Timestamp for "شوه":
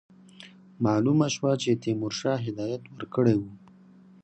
1.35-1.51